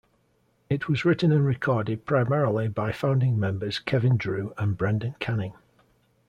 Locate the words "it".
0.67-0.87